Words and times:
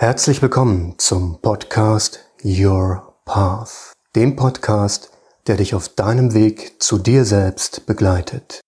Herzlich 0.00 0.40
willkommen 0.40 0.94
zum 0.98 1.40
Podcast 1.42 2.20
Your 2.44 3.14
Path, 3.24 3.94
dem 4.14 4.36
Podcast, 4.36 5.10
der 5.48 5.56
dich 5.56 5.74
auf 5.74 5.88
deinem 5.88 6.34
Weg 6.34 6.80
zu 6.80 6.98
dir 6.98 7.24
selbst 7.24 7.84
begleitet. 7.84 8.60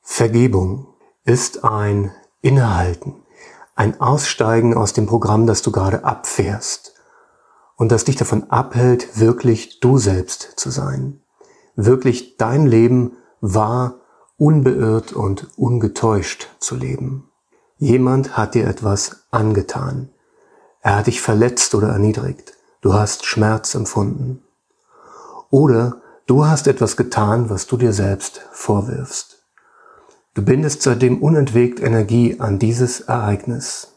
Vergebung 0.00 0.86
ist 1.24 1.64
ein 1.64 2.12
Innehalten, 2.40 3.24
ein 3.74 4.00
Aussteigen 4.00 4.76
aus 4.76 4.92
dem 4.92 5.06
Programm, 5.06 5.48
das 5.48 5.60
du 5.62 5.72
gerade 5.72 6.04
abfährst 6.04 6.94
und 7.74 7.90
das 7.90 8.04
dich 8.04 8.14
davon 8.14 8.48
abhält, 8.48 9.18
wirklich 9.18 9.80
du 9.80 9.98
selbst 9.98 10.52
zu 10.54 10.70
sein, 10.70 11.20
wirklich 11.74 12.36
dein 12.36 12.68
Leben 12.68 13.16
wahr, 13.40 13.96
unbeirrt 14.36 15.12
und 15.12 15.58
ungetäuscht 15.58 16.46
zu 16.60 16.76
leben. 16.76 17.29
Jemand 17.82 18.36
hat 18.36 18.54
dir 18.54 18.66
etwas 18.66 19.24
angetan. 19.30 20.10
Er 20.82 20.96
hat 20.96 21.06
dich 21.06 21.22
verletzt 21.22 21.74
oder 21.74 21.88
erniedrigt. 21.88 22.52
Du 22.82 22.92
hast 22.92 23.24
Schmerz 23.24 23.74
empfunden. 23.74 24.42
Oder 25.48 26.02
du 26.26 26.44
hast 26.44 26.66
etwas 26.66 26.98
getan, 26.98 27.48
was 27.48 27.66
du 27.66 27.78
dir 27.78 27.94
selbst 27.94 28.42
vorwirfst. 28.52 29.46
Du 30.34 30.42
bindest 30.44 30.82
seitdem 30.82 31.22
unentwegt 31.22 31.80
Energie 31.80 32.38
an 32.38 32.58
dieses 32.58 33.00
Ereignis. 33.00 33.94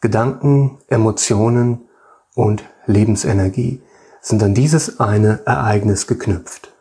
Gedanken, 0.00 0.78
Emotionen 0.88 1.88
und 2.34 2.64
Lebensenergie 2.86 3.80
sind 4.20 4.42
an 4.42 4.54
dieses 4.54 4.98
eine 4.98 5.46
Ereignis 5.46 6.08
geknüpft, 6.08 6.74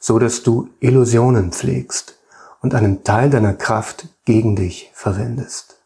so 0.00 0.18
dass 0.18 0.42
du 0.42 0.68
Illusionen 0.80 1.52
pflegst, 1.52 2.18
und 2.64 2.74
einen 2.74 3.04
Teil 3.04 3.28
deiner 3.28 3.52
Kraft 3.52 4.08
gegen 4.24 4.56
dich 4.56 4.90
verwendest. 4.94 5.82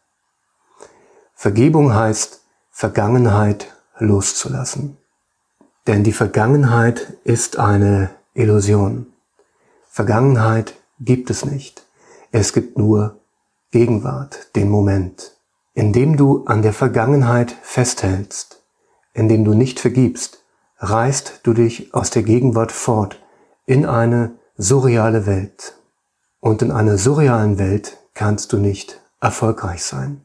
Vergebung 1.35 1.93
heißt, 1.93 2.39
Vergangenheit 2.71 3.67
loszulassen. 3.97 4.95
Denn 5.87 6.05
die 6.05 6.13
Vergangenheit 6.13 7.17
ist 7.25 7.59
eine 7.59 8.11
Illusion. 8.33 9.07
Vergangenheit 9.89 10.73
gibt 11.01 11.29
es 11.29 11.43
nicht. 11.43 11.85
Es 12.31 12.53
gibt 12.53 12.77
nur 12.77 13.19
Gegenwart, 13.71 14.55
den 14.55 14.69
Moment. 14.69 15.35
Indem 15.73 16.15
du 16.15 16.45
an 16.45 16.61
der 16.61 16.73
Vergangenheit 16.73 17.53
festhältst, 17.61 18.63
indem 19.13 19.43
du 19.43 19.53
nicht 19.53 19.81
vergibst, 19.81 20.45
reißt 20.77 21.41
du 21.43 21.51
dich 21.51 21.93
aus 21.93 22.09
der 22.09 22.23
Gegenwart 22.23 22.71
fort 22.71 23.21
in 23.65 23.85
eine 23.85 24.31
surreale 24.55 25.25
Welt. 25.25 25.75
Und 26.39 26.61
in 26.61 26.71
einer 26.71 26.97
surrealen 26.97 27.59
Welt 27.59 27.97
kannst 28.13 28.53
du 28.53 28.57
nicht 28.57 29.01
erfolgreich 29.19 29.83
sein. 29.83 30.23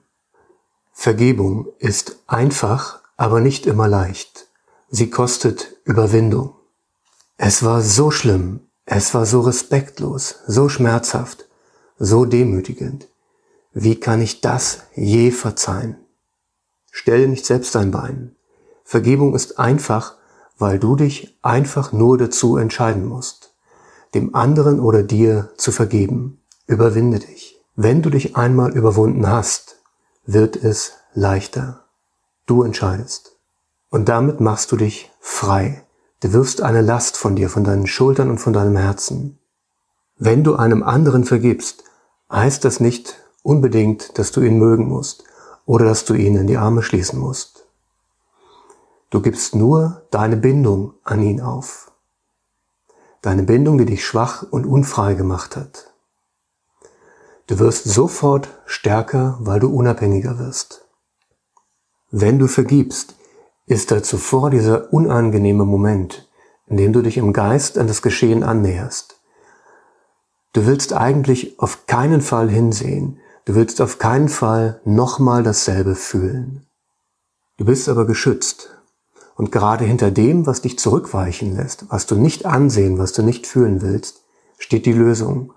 Vergebung 0.93 1.67
ist 1.79 2.21
einfach, 2.29 3.01
aber 3.17 3.41
nicht 3.41 3.67
immer 3.67 3.89
leicht. 3.89 4.47
Sie 4.89 5.11
kostet 5.11 5.77
Überwindung. 5.85 6.55
Es 7.37 7.65
war 7.65 7.83
so 7.83 8.13
schlimm, 8.13 8.61
es 8.87 9.13
war 9.13 9.27
so 9.27 9.41
respektlos, 9.41 10.37
so 10.47 10.69
schmerzhaft, 10.69 11.47
so 11.99 12.25
demütigend. 12.25 13.09
Wie 13.73 13.99
kann 13.99 14.23
ich 14.23 14.41
das 14.41 14.83
je 14.95 15.33
verzeihen? 15.33 15.97
Stell 16.93 17.27
nicht 17.27 17.45
selbst 17.45 17.75
dein 17.75 17.91
Bein. 17.91 18.37
Vergebung 18.85 19.35
ist 19.35 19.59
einfach, 19.59 20.15
weil 20.59 20.79
du 20.79 20.95
dich 20.95 21.37
einfach 21.43 21.91
nur 21.91 22.17
dazu 22.19 22.57
entscheiden 22.57 23.05
musst 23.05 23.44
dem 24.15 24.35
anderen 24.35 24.81
oder 24.81 25.03
dir 25.03 25.51
zu 25.57 25.73
vergeben. 25.73 26.41
Überwinde 26.67 27.19
dich. 27.19 27.61
Wenn 27.77 28.03
du 28.03 28.11
dich 28.11 28.37
einmal 28.37 28.77
überwunden 28.77 29.27
hast, 29.27 29.77
wird 30.25 30.57
es 30.57 30.93
leichter. 31.13 31.85
Du 32.47 32.63
entscheidest. 32.63 33.37
Und 33.91 34.09
damit 34.09 34.41
machst 34.41 34.73
du 34.73 34.77
dich 34.77 35.11
frei. 35.21 35.85
Du 36.21 36.33
wirfst 36.33 36.63
eine 36.63 36.81
Last 36.81 37.17
von 37.17 37.37
dir, 37.37 37.51
von 37.51 37.65
deinen 37.65 37.87
Schultern 37.87 38.31
und 38.31 38.39
von 38.39 38.53
deinem 38.53 38.77
Herzen. 38.77 39.39
Wenn 40.17 40.45
du 40.45 40.57
einem 40.57 40.83
anderen 40.83 41.25
vergibst, 41.25 41.85
heißt 42.31 42.65
das 42.65 42.81
nicht 42.81 43.17
unbedingt, 43.43 44.19
dass 44.19 44.33
du 44.33 44.41
ihn 44.41 44.59
mögen 44.59 44.89
musst 44.89 45.25
oder 45.67 45.85
dass 45.85 46.05
du 46.05 46.15
ihn 46.15 46.37
in 46.37 46.47
die 46.47 46.57
Arme 46.57 46.83
schließen 46.83 47.19
musst. 47.19 47.67
Du 49.11 49.21
gibst 49.21 49.55
nur 49.55 50.03
deine 50.11 50.37
Bindung 50.37 50.95
an 51.05 51.23
ihn 51.23 51.41
auf. 51.41 51.93
Deine 53.25 53.45
Bindung, 53.45 53.79
die 53.79 53.87
dich 53.87 54.05
schwach 54.05 54.45
und 54.51 54.67
unfrei 54.67 55.15
gemacht 55.15 55.57
hat. 55.57 55.95
Du 57.47 57.59
wirst 57.59 57.85
sofort 57.85 58.51
stärker, 58.67 59.39
weil 59.41 59.61
du 59.61 59.75
unabhängiger 59.75 60.39
wirst. 60.39 60.85
Wenn 62.11 62.39
du 62.39 62.49
vergibst, 62.49 63.15
ist 63.65 63.91
da 63.91 64.03
zuvor 64.03 64.51
dieser 64.51 64.93
unangenehme 64.93 65.65
Moment, 65.65 66.29
in 66.67 66.77
dem 66.77 66.93
du 66.93 67.01
dich 67.01 67.17
im 67.17 67.33
Geist 67.33 67.79
an 67.79 67.87
das 67.87 68.03
Geschehen 68.03 68.43
annäherst. 68.43 69.19
Du 70.53 70.67
willst 70.67 70.93
eigentlich 70.93 71.59
auf 71.59 71.87
keinen 71.87 72.21
Fall 72.21 72.51
hinsehen, 72.51 73.21
du 73.47 73.55
willst 73.55 73.81
auf 73.81 73.99
keinen 73.99 74.29
Fall 74.29 74.83
nochmal 74.85 75.43
dasselbe 75.43 75.95
fühlen. 75.95 76.67
Du 77.57 77.65
bist 77.65 77.89
aber 77.89 78.05
geschützt, 78.07 78.74
und 79.37 79.53
gerade 79.53 79.85
hinter 79.85 80.11
dem, 80.11 80.47
was 80.47 80.63
dich 80.63 80.79
zurückweichen 80.79 81.55
lässt, 81.57 81.87
was 81.91 82.07
du 82.07 82.15
nicht 82.15 82.47
ansehen, 82.47 82.99
was 82.99 83.13
du 83.13 83.23
nicht 83.23 83.47
fühlen 83.47 83.83
willst, 83.83 84.23
steht 84.59 84.87
die 84.87 84.93
Lösung. 84.93 85.53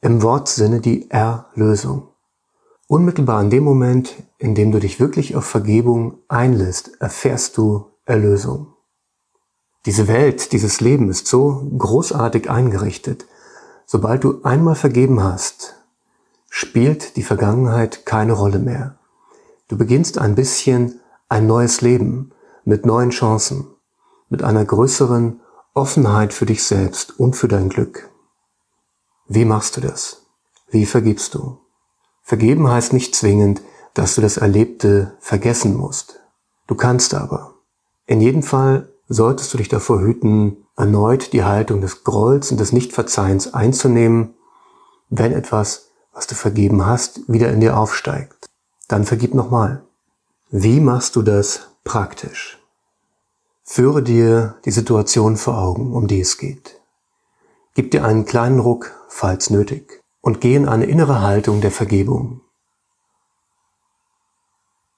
Im 0.00 0.22
Wortsinne 0.22 0.80
die 0.80 1.10
Erlösung. 1.10 2.08
Unmittelbar 2.88 3.40
in 3.40 3.50
dem 3.50 3.64
Moment, 3.64 4.14
in 4.38 4.54
dem 4.54 4.72
du 4.72 4.78
dich 4.78 5.00
wirklich 5.00 5.36
auf 5.36 5.44
Vergebung 5.44 6.18
einlässt, 6.28 7.00
erfährst 7.00 7.56
du 7.56 7.86
Erlösung. 8.04 8.74
Diese 9.86 10.06
Welt, 10.06 10.52
dieses 10.52 10.80
Leben 10.80 11.08
ist 11.08 11.26
so 11.26 11.70
großartig 11.76 12.50
eingerichtet. 12.50 13.26
Sobald 13.86 14.22
du 14.22 14.42
einmal 14.42 14.74
vergeben 14.74 15.22
hast, 15.22 15.74
spielt 16.48 17.16
die 17.16 17.22
Vergangenheit 17.22 18.06
keine 18.06 18.34
Rolle 18.34 18.58
mehr. 18.58 18.98
Du 19.68 19.76
beginnst 19.76 20.18
ein 20.18 20.34
bisschen 20.34 21.00
ein 21.28 21.46
neues 21.46 21.80
Leben, 21.80 22.32
mit 22.64 22.86
neuen 22.86 23.10
Chancen, 23.10 23.66
mit 24.28 24.42
einer 24.42 24.64
größeren 24.64 25.40
Offenheit 25.74 26.32
für 26.32 26.46
dich 26.46 26.64
selbst 26.64 27.18
und 27.18 27.34
für 27.34 27.48
dein 27.48 27.68
Glück. 27.68 28.10
Wie 29.26 29.44
machst 29.44 29.76
du 29.76 29.80
das? 29.80 30.26
Wie 30.68 30.86
vergibst 30.86 31.34
du? 31.34 31.58
Vergeben 32.22 32.68
heißt 32.68 32.92
nicht 32.92 33.14
zwingend, 33.14 33.62
dass 33.94 34.14
du 34.14 34.20
das 34.20 34.36
Erlebte 34.36 35.16
vergessen 35.20 35.76
musst. 35.76 36.20
Du 36.66 36.74
kannst 36.74 37.14
aber. 37.14 37.54
In 38.06 38.20
jedem 38.20 38.42
Fall 38.42 38.92
solltest 39.08 39.52
du 39.52 39.58
dich 39.58 39.68
davor 39.68 40.00
hüten, 40.00 40.66
erneut 40.76 41.32
die 41.32 41.44
Haltung 41.44 41.80
des 41.80 42.04
Grolls 42.04 42.50
und 42.50 42.58
des 42.58 42.72
Nichtverzeihens 42.72 43.52
einzunehmen, 43.54 44.34
wenn 45.10 45.32
etwas, 45.32 45.90
was 46.12 46.26
du 46.26 46.34
vergeben 46.34 46.86
hast, 46.86 47.28
wieder 47.28 47.50
in 47.50 47.60
dir 47.60 47.76
aufsteigt. 47.76 48.48
Dann 48.88 49.04
vergib 49.04 49.34
nochmal. 49.34 49.84
Wie 50.54 50.80
machst 50.80 51.16
du 51.16 51.22
das 51.22 51.70
Praktisch. 51.82 52.62
Führe 53.62 54.02
dir 54.02 54.60
die 54.66 54.70
Situation 54.70 55.38
vor 55.38 55.56
Augen, 55.56 55.94
um 55.94 56.06
die 56.08 56.20
es 56.20 56.36
geht. 56.36 56.78
Gib 57.72 57.90
dir 57.90 58.04
einen 58.04 58.26
kleinen 58.26 58.60
Ruck, 58.60 58.94
falls 59.08 59.48
nötig, 59.48 60.02
und 60.20 60.42
geh 60.42 60.54
in 60.54 60.68
eine 60.68 60.84
innere 60.84 61.22
Haltung 61.22 61.62
der 61.62 61.70
Vergebung. 61.70 62.42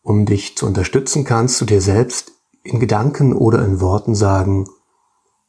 Um 0.03 0.27
dich 0.27 0.57
zu 0.57 0.67
unterstützen, 0.67 1.25
kannst 1.25 1.61
du 1.61 1.67
dir 1.67 1.81
selbst 1.81 2.33
in 2.65 2.81
Gedanken 2.81 3.33
oder 3.33 3.65
in 3.65 3.81
Worten 3.81 4.17
sagen, 4.17 4.69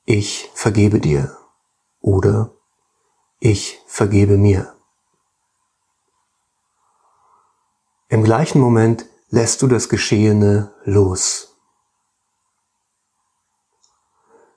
ich 0.06 0.52
vergebe 0.54 1.00
dir 1.00 1.36
oder 2.00 2.52
ich 3.40 3.82
vergebe 3.88 4.38
mir. 4.38 4.76
Im 8.08 8.24
gleichen 8.24 8.62
Moment 8.62 9.08
lässt 9.30 9.62
du 9.62 9.68
das 9.68 9.90
Geschehene 9.90 10.72
los. 10.84 11.56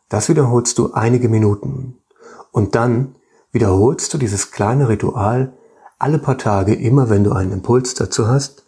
Das 0.09 0.29
wiederholst 0.29 0.79
du 0.79 0.93
einige 0.93 1.29
Minuten 1.29 1.99
und 2.53 2.75
dann 2.75 3.17
wiederholst 3.53 4.13
du 4.15 4.19
dieses 4.19 4.51
kleine 4.51 4.89
Ritual 4.89 5.53
alle 5.99 6.19
paar 6.19 6.39
Tage 6.39 6.75
immer, 6.75 7.11
wenn 7.11 7.25
du 7.25 7.33
einen 7.33 7.53
Impuls 7.53 7.95
dazu 7.95 8.29
hast, 8.29 8.65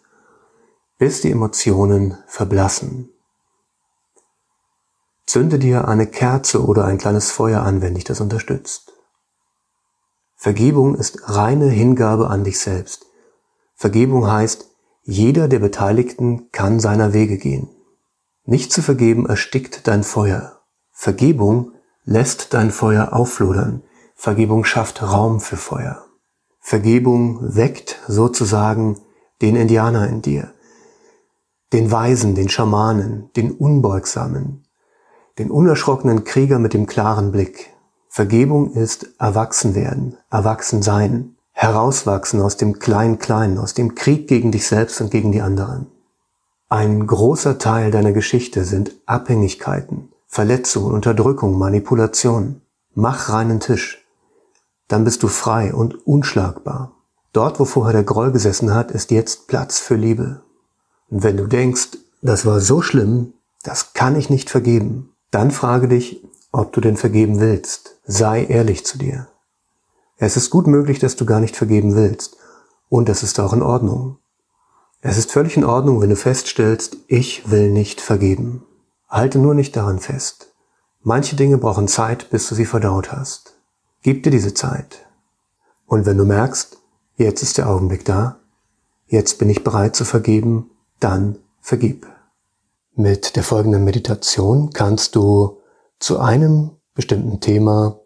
bis 0.97 1.21
die 1.21 1.31
Emotionen 1.31 2.17
verblassen. 2.27 3.09
Zünde 5.25 5.59
dir 5.59 5.87
eine 5.87 6.07
Kerze 6.07 6.63
oder 6.63 6.85
ein 6.85 6.97
kleines 6.97 7.31
Feuer 7.31 7.61
an, 7.61 7.81
wenn 7.81 7.95
dich 7.95 8.03
das 8.03 8.19
unterstützt. 8.19 8.91
Vergebung 10.35 10.95
ist 10.95 11.29
reine 11.29 11.69
Hingabe 11.69 12.29
an 12.29 12.43
dich 12.43 12.59
selbst. 12.59 13.05
Vergebung 13.75 14.29
heißt, 14.29 14.70
jeder 15.03 15.47
der 15.47 15.59
Beteiligten 15.59 16.51
kann 16.51 16.79
seiner 16.79 17.13
Wege 17.13 17.37
gehen. 17.37 17.69
Nicht 18.45 18.71
zu 18.71 18.81
vergeben 18.81 19.25
erstickt 19.27 19.87
dein 19.87 20.03
Feuer. 20.03 20.61
Vergebung 20.91 21.73
lässt 22.03 22.53
dein 22.53 22.71
Feuer 22.71 23.13
aufflodern. 23.13 23.83
Vergebung 24.15 24.65
schafft 24.65 25.01
Raum 25.01 25.39
für 25.39 25.57
Feuer. 25.57 26.05
Vergebung 26.59 27.55
weckt 27.55 27.99
sozusagen 28.07 28.99
den 29.41 29.55
Indianer 29.55 30.07
in 30.07 30.21
dir. 30.21 30.53
den 31.73 31.91
Weisen, 31.91 32.35
den 32.35 32.49
Schamanen, 32.49 33.29
den 33.35 33.51
Unbeugsamen, 33.51 34.65
den 35.39 35.49
unerschrockenen 35.49 36.23
Krieger 36.23 36.59
mit 36.59 36.73
dem 36.73 36.85
klaren 36.85 37.31
Blick. 37.31 37.73
Vergebung 38.09 38.73
ist 38.73 39.09
Erwachsenwerden, 39.19 40.17
Erwachsensein, 40.29 41.37
herauswachsen 41.61 42.41
aus 42.41 42.57
dem 42.57 42.79
Klein-Klein, 42.79 43.59
aus 43.59 43.75
dem 43.75 43.93
Krieg 43.93 44.27
gegen 44.27 44.51
dich 44.51 44.65
selbst 44.65 44.99
und 44.99 45.11
gegen 45.11 45.31
die 45.31 45.43
anderen. 45.43 45.85
Ein 46.69 47.05
großer 47.05 47.59
Teil 47.59 47.91
deiner 47.91 48.13
Geschichte 48.13 48.65
sind 48.65 48.95
Abhängigkeiten, 49.05 50.11
Verletzungen, 50.25 50.91
Unterdrückung, 50.91 51.59
Manipulation. 51.59 52.61
Mach 52.95 53.29
reinen 53.29 53.59
Tisch. 53.59 54.03
Dann 54.87 55.03
bist 55.03 55.21
du 55.21 55.27
frei 55.27 55.71
und 55.71 56.07
unschlagbar. 56.07 56.93
Dort, 57.31 57.59
wo 57.59 57.65
vorher 57.65 57.93
der 57.93 58.05
Groll 58.05 58.31
gesessen 58.31 58.73
hat, 58.73 58.89
ist 58.89 59.11
jetzt 59.11 59.47
Platz 59.47 59.79
für 59.79 59.95
Liebe. 59.95 60.41
Und 61.11 61.21
wenn 61.21 61.37
du 61.37 61.45
denkst, 61.45 61.89
das 62.23 62.43
war 62.43 62.59
so 62.59 62.81
schlimm, 62.81 63.33
das 63.61 63.93
kann 63.93 64.15
ich 64.15 64.31
nicht 64.31 64.49
vergeben, 64.49 65.13
dann 65.29 65.51
frage 65.51 65.87
dich, 65.87 66.23
ob 66.51 66.73
du 66.73 66.81
denn 66.81 66.97
vergeben 66.97 67.39
willst. 67.39 67.99
Sei 68.03 68.45
ehrlich 68.45 68.83
zu 68.83 68.97
dir. 68.97 69.27
Es 70.23 70.37
ist 70.37 70.51
gut 70.51 70.67
möglich, 70.67 70.99
dass 70.99 71.15
du 71.15 71.25
gar 71.25 71.39
nicht 71.39 71.55
vergeben 71.55 71.95
willst. 71.95 72.37
Und 72.89 73.09
das 73.09 73.23
ist 73.23 73.39
auch 73.39 73.53
in 73.53 73.63
Ordnung. 73.63 74.19
Es 75.01 75.17
ist 75.17 75.31
völlig 75.31 75.57
in 75.57 75.63
Ordnung, 75.63 75.99
wenn 75.99 76.11
du 76.11 76.15
feststellst, 76.15 76.97
ich 77.07 77.49
will 77.49 77.71
nicht 77.71 78.01
vergeben. 78.01 78.63
Halte 79.09 79.39
nur 79.39 79.55
nicht 79.55 79.75
daran 79.75 79.99
fest. 79.99 80.53
Manche 81.01 81.35
Dinge 81.35 81.57
brauchen 81.57 81.87
Zeit, 81.87 82.29
bis 82.29 82.47
du 82.47 82.53
sie 82.53 82.67
verdaut 82.67 83.11
hast. 83.11 83.55
Gib 84.03 84.21
dir 84.21 84.29
diese 84.29 84.53
Zeit. 84.53 85.07
Und 85.87 86.05
wenn 86.05 86.19
du 86.19 86.25
merkst, 86.25 86.77
jetzt 87.15 87.41
ist 87.41 87.57
der 87.57 87.67
Augenblick 87.67 88.05
da, 88.05 88.37
jetzt 89.07 89.39
bin 89.39 89.49
ich 89.49 89.63
bereit 89.63 89.95
zu 89.95 90.05
vergeben, 90.05 90.69
dann 90.99 91.39
vergib. 91.61 92.05
Mit 92.93 93.35
der 93.35 93.43
folgenden 93.43 93.83
Meditation 93.85 94.69
kannst 94.71 95.15
du 95.15 95.57
zu 95.97 96.19
einem 96.19 96.77
bestimmten 96.93 97.39
Thema 97.39 97.99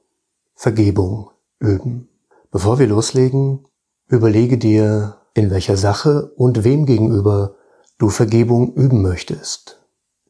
Vergebung 0.55 1.31
üben. 1.59 2.09
Bevor 2.51 2.79
wir 2.79 2.87
loslegen, 2.87 3.67
überlege 4.07 4.57
dir, 4.57 5.17
in 5.33 5.51
welcher 5.51 5.75
Sache 5.77 6.31
und 6.37 6.63
wem 6.63 6.85
gegenüber 6.85 7.55
du 7.97 8.09
Vergebung 8.09 8.73
üben 8.73 9.01
möchtest. 9.01 9.81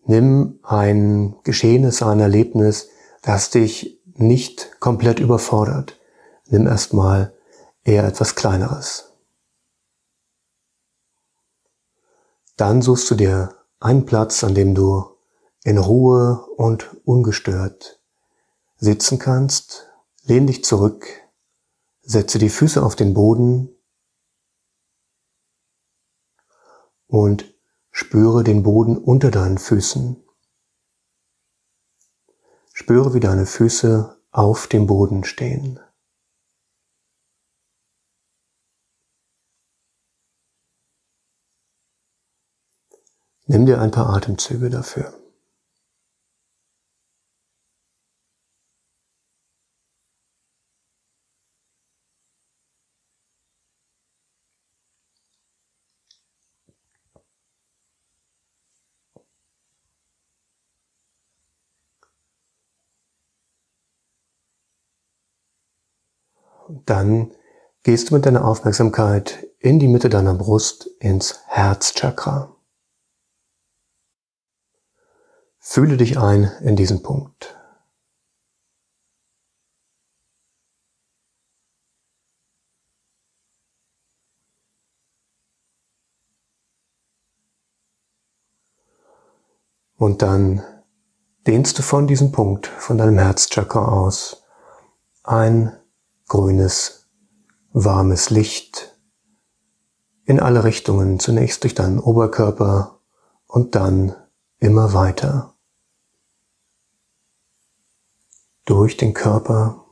Nimm 0.05 0.59
ein 0.63 1.35
Geschehenes, 1.43 2.01
ein 2.01 2.19
Erlebnis, 2.19 2.89
das 3.21 3.49
dich 3.49 4.01
nicht 4.15 4.79
komplett 4.79 5.19
überfordert. 5.19 5.99
Nimm 6.47 6.67
erstmal 6.67 7.33
eher 7.83 8.05
etwas 8.05 8.35
Kleineres. 8.35 9.13
Dann 12.57 12.81
suchst 12.81 13.09
du 13.11 13.15
dir 13.15 13.55
einen 13.79 14.05
Platz, 14.05 14.43
an 14.43 14.55
dem 14.55 14.75
du 14.75 15.05
in 15.63 15.77
Ruhe 15.77 16.45
und 16.57 16.95
ungestört 17.05 17.99
sitzen 18.77 19.19
kannst. 19.19 19.87
Lehn 20.27 20.47
dich 20.47 20.63
zurück, 20.63 21.05
setze 22.01 22.39
die 22.39 22.49
Füße 22.49 22.83
auf 22.83 22.95
den 22.95 23.13
Boden 23.13 23.69
und 27.05 27.53
spüre 27.91 28.43
den 28.43 28.63
Boden 28.63 28.97
unter 28.97 29.29
deinen 29.29 29.59
Füßen. 29.59 30.23
Spüre, 32.73 33.13
wie 33.13 33.19
deine 33.19 33.45
Füße 33.45 34.19
auf 34.31 34.65
dem 34.65 34.87
Boden 34.87 35.23
stehen. 35.23 35.79
Nimm 43.45 43.67
dir 43.67 43.79
ein 43.79 43.91
paar 43.91 44.09
Atemzüge 44.09 44.71
dafür. 44.71 45.24
Dann 66.85 67.31
gehst 67.83 68.09
du 68.09 68.15
mit 68.15 68.25
deiner 68.25 68.45
Aufmerksamkeit 68.45 69.47
in 69.59 69.79
die 69.79 69.87
Mitte 69.87 70.09
deiner 70.09 70.33
Brust 70.33 70.87
ins 70.99 71.39
Herzchakra. 71.47 72.55
Fühle 75.59 75.97
dich 75.97 76.17
ein 76.19 76.51
in 76.61 76.75
diesen 76.75 77.01
Punkt. 77.01 77.55
Und 89.97 90.21
dann 90.21 90.61
dehnst 91.47 91.79
du 91.79 91.81
von 91.81 92.05
diesem 92.07 92.31
Punkt, 92.31 92.67
von 92.67 92.97
deinem 92.97 93.17
Herzchakra 93.17 93.87
aus, 93.87 94.43
ein 95.23 95.75
grünes, 96.27 97.07
warmes 97.71 98.29
Licht 98.29 98.97
in 100.25 100.39
alle 100.39 100.63
Richtungen, 100.63 101.19
zunächst 101.19 101.63
durch 101.63 101.75
deinen 101.75 101.99
Oberkörper 101.99 102.99
und 103.47 103.75
dann 103.75 104.15
immer 104.59 104.93
weiter 104.93 105.55
durch 108.65 108.97
den 108.97 109.13
Körper, 109.13 109.85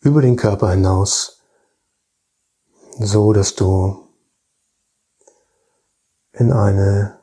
über 0.00 0.22
den 0.22 0.36
Körper 0.36 0.70
hinaus, 0.70 1.42
so 2.98 3.32
dass 3.32 3.54
du 3.54 4.08
in 6.32 6.50
eine 6.50 7.20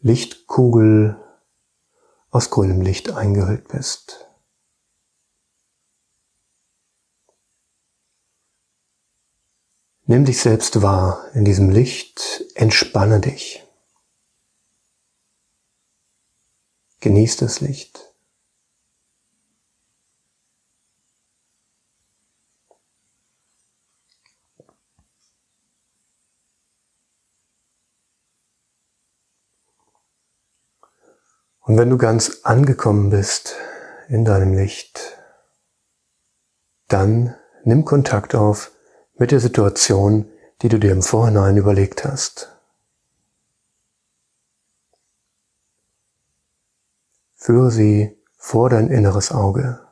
Lichtkugel 0.00 1.20
aus 2.30 2.50
grünem 2.50 2.82
Licht 2.82 3.10
eingehüllt 3.10 3.68
bist. 3.68 4.25
Nimm 10.08 10.24
dich 10.24 10.40
selbst 10.40 10.82
wahr 10.82 11.24
in 11.34 11.44
diesem 11.44 11.68
Licht, 11.68 12.44
entspanne 12.54 13.18
dich. 13.18 13.64
Genieß 17.00 17.38
das 17.38 17.60
Licht. 17.60 18.14
Und 31.58 31.76
wenn 31.76 31.90
du 31.90 31.98
ganz 31.98 32.42
angekommen 32.44 33.10
bist 33.10 33.56
in 34.08 34.24
deinem 34.24 34.54
Licht, 34.54 35.18
dann 36.86 37.34
nimm 37.64 37.84
Kontakt 37.84 38.36
auf 38.36 38.70
mit 39.18 39.30
der 39.30 39.40
Situation, 39.40 40.30
die 40.62 40.68
du 40.68 40.78
dir 40.78 40.92
im 40.92 41.02
Vorhinein 41.02 41.56
überlegt 41.56 42.04
hast. 42.04 42.52
Führe 47.34 47.70
sie 47.70 48.18
vor 48.36 48.70
dein 48.70 48.88
inneres 48.88 49.30
Auge. 49.30 49.86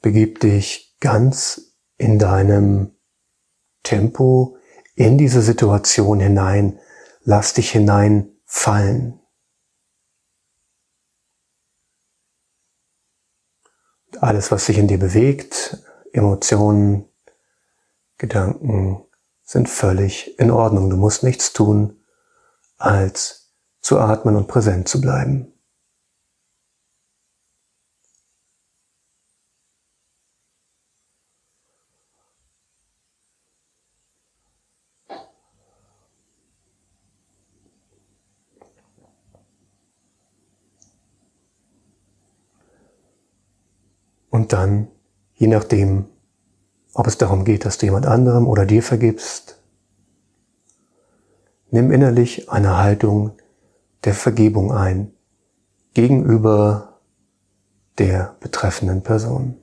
Begib 0.00 0.40
dich 0.40 0.96
ganz 1.00 1.74
in 1.96 2.18
deinem 2.18 2.94
Tempo 3.82 4.56
in 4.94 5.18
diese 5.18 5.42
Situation 5.42 6.20
hinein. 6.20 6.78
Lass 7.22 7.54
dich 7.54 7.72
hineinfallen. 7.72 9.20
Alles, 14.26 14.50
was 14.50 14.66
sich 14.66 14.78
in 14.78 14.88
dir 14.88 14.98
bewegt, 14.98 15.78
Emotionen, 16.12 17.04
Gedanken, 18.18 19.02
sind 19.42 19.68
völlig 19.68 20.38
in 20.38 20.50
Ordnung. 20.50 20.90
Du 20.90 20.96
musst 20.96 21.22
nichts 21.22 21.52
tun, 21.52 22.00
als 22.76 23.52
zu 23.80 23.98
atmen 24.00 24.36
und 24.36 24.48
präsent 24.48 24.88
zu 24.88 25.00
bleiben. 25.00 25.52
Und 44.36 44.52
dann 44.52 44.88
Je 45.38 45.48
nachdem, 45.48 46.06
ob 46.94 47.06
es 47.06 47.18
darum 47.18 47.44
geht, 47.44 47.66
dass 47.66 47.76
du 47.76 47.84
jemand 47.86 48.06
anderem 48.06 48.48
oder 48.48 48.64
dir 48.64 48.82
vergibst, 48.82 49.60
nimm 51.70 51.92
innerlich 51.92 52.50
eine 52.50 52.78
Haltung 52.78 53.32
der 54.04 54.14
Vergebung 54.14 54.72
ein 54.72 55.12
gegenüber 55.92 57.00
der 57.98 58.34
betreffenden 58.40 59.02
Person. 59.02 59.56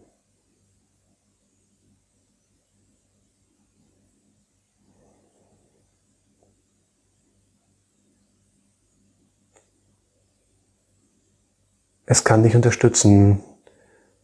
Es 12.05 12.23
kann 12.23 12.43
dich 12.43 12.55
unterstützen, 12.55 13.41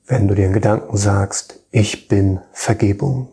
wenn 0.10 0.28
du 0.28 0.34
dir 0.34 0.48
in 0.48 0.54
Gedanken 0.54 0.98
sagst, 0.98 1.64
ich 1.70 2.08
bin 2.08 2.42
Vergebung. 2.52 3.32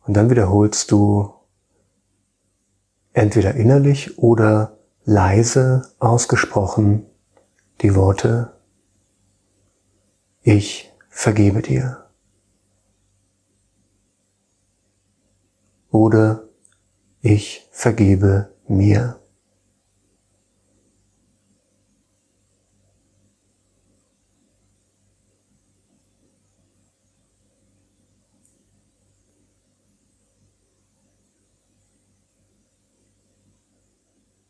Und 0.00 0.14
dann 0.14 0.28
wiederholst 0.30 0.90
du 0.90 1.32
entweder 3.12 3.54
innerlich 3.54 4.18
oder 4.18 4.76
leise 5.04 5.92
ausgesprochen 6.00 7.06
die 7.82 7.94
Worte, 7.94 8.52
ich 10.42 10.92
vergebe 11.08 11.62
dir. 11.62 12.03
Oder 15.94 16.48
ich 17.20 17.68
vergebe 17.70 18.52
mir. 18.66 19.20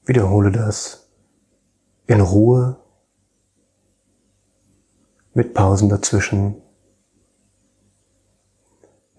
Wiederhole 0.07 0.51
das 0.51 1.11
in 2.07 2.23
Ruhe 2.23 2.79
mit 5.35 5.53
Pausen 5.53 5.91
dazwischen. 5.91 6.63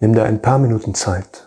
Nimm 0.00 0.12
da 0.12 0.24
ein 0.24 0.42
paar 0.42 0.58
Minuten 0.58 0.92
Zeit. 0.96 1.45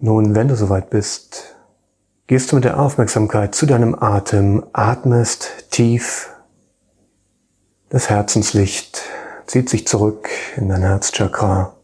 Nun, 0.00 0.34
wenn 0.34 0.48
du 0.48 0.56
soweit 0.56 0.90
bist, 0.90 1.56
gehst 2.26 2.52
du 2.52 2.56
mit 2.56 2.64
der 2.64 2.78
Aufmerksamkeit 2.78 3.54
zu 3.54 3.66
deinem 3.66 3.94
Atem, 3.98 4.66
atmest 4.72 5.70
tief, 5.70 6.30
das 7.90 8.10
Herzenslicht 8.10 9.02
zieht 9.46 9.70
sich 9.70 9.86
zurück 9.86 10.28
in 10.56 10.68
dein 10.68 10.82
Herzchakra. 10.82 11.74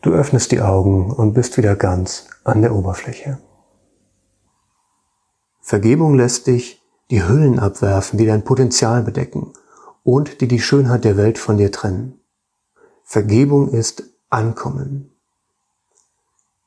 Du 0.00 0.12
öffnest 0.12 0.52
die 0.52 0.62
Augen 0.62 1.12
und 1.12 1.34
bist 1.34 1.58
wieder 1.58 1.76
ganz 1.76 2.28
an 2.44 2.62
der 2.62 2.74
Oberfläche. 2.74 3.38
Vergebung 5.60 6.14
lässt 6.14 6.46
dich 6.46 6.80
die 7.10 7.28
Hüllen 7.28 7.58
abwerfen, 7.58 8.18
die 8.18 8.24
dein 8.24 8.44
Potenzial 8.44 9.02
bedecken 9.02 9.52
und 10.02 10.40
die 10.40 10.48
die 10.48 10.60
Schönheit 10.60 11.04
der 11.04 11.18
Welt 11.18 11.38
von 11.38 11.58
dir 11.58 11.70
trennen. 11.70 12.20
Vergebung 13.04 13.68
ist 13.68 14.04
Ankommen. 14.30 15.15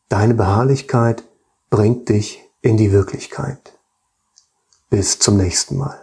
Deine 0.10 0.34
Beharrlichkeit 0.34 1.24
bringt 1.70 2.10
dich 2.10 2.44
in 2.62 2.78
die 2.78 2.92
Wirklichkeit. 2.92 3.78
Bis 4.90 5.20
zum 5.20 5.38
nächsten 5.38 5.78
Mal. 5.78 6.00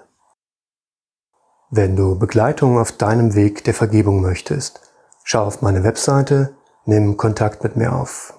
Wenn 1.71 1.97
du 1.97 2.17
Begleitung 2.17 2.79
auf 2.79 2.93
deinem 2.93 3.35
Weg 3.35 3.65
der 3.65 3.75
Vergebung 3.75 4.21
möchtest, 4.21 4.81
schau 5.25 5.45
auf 5.45 5.61
meine 5.61 5.83
Webseite, 5.83 6.55
nimm 6.85 7.17
Kontakt 7.17 7.65
mit 7.65 7.77
mir 7.77 7.93
auf. 7.93 8.39